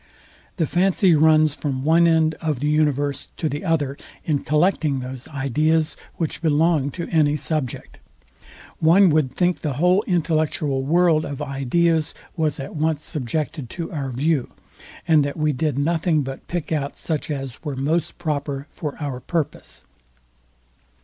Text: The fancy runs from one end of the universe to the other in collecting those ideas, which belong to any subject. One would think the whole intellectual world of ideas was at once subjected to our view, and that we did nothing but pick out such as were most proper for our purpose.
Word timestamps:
The 0.55 0.65
fancy 0.65 1.13
runs 1.13 1.53
from 1.53 1.83
one 1.83 2.07
end 2.07 2.33
of 2.41 2.59
the 2.59 2.65
universe 2.67 3.27
to 3.37 3.47
the 3.47 3.63
other 3.63 3.95
in 4.25 4.39
collecting 4.39 4.99
those 4.99 5.27
ideas, 5.27 5.95
which 6.15 6.41
belong 6.41 6.89
to 6.93 7.07
any 7.09 7.35
subject. 7.35 7.99
One 8.79 9.11
would 9.11 9.31
think 9.33 9.61
the 9.61 9.73
whole 9.73 10.03
intellectual 10.07 10.81
world 10.81 11.23
of 11.23 11.39
ideas 11.39 12.15
was 12.35 12.59
at 12.59 12.75
once 12.75 13.03
subjected 13.03 13.69
to 13.69 13.91
our 13.91 14.09
view, 14.09 14.49
and 15.07 15.23
that 15.23 15.37
we 15.37 15.53
did 15.53 15.77
nothing 15.77 16.23
but 16.23 16.47
pick 16.47 16.71
out 16.71 16.97
such 16.97 17.29
as 17.29 17.63
were 17.63 17.75
most 17.75 18.17
proper 18.17 18.65
for 18.71 18.97
our 18.99 19.19
purpose. 19.19 19.83